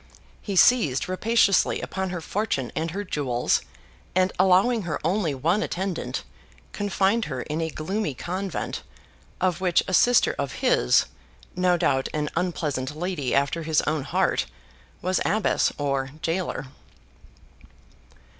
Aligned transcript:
He 0.41 0.55
seized 0.55 1.07
rapaciously 1.07 1.79
upon 1.79 2.09
her 2.09 2.21
fortune 2.21 2.71
and 2.75 2.89
her 2.89 3.03
jewels, 3.03 3.61
and 4.15 4.33
allowing 4.39 4.81
her 4.81 4.99
only 5.03 5.35
one 5.35 5.61
attendant, 5.61 6.23
confined 6.71 7.25
her 7.25 7.43
in 7.43 7.61
a 7.61 7.69
gloomy 7.69 8.15
convent, 8.15 8.81
of 9.39 9.61
which 9.61 9.83
a 9.87 9.93
sister 9.93 10.33
of 10.39 10.53
his—no 10.53 11.77
doubt 11.77 12.09
an 12.15 12.31
unpleasant 12.35 12.95
lady 12.95 13.35
after 13.35 13.61
his 13.61 13.81
own 13.83 14.01
heart—was 14.05 15.19
abbess 15.23 15.71
or 15.77 16.09
jailer. 16.23 16.65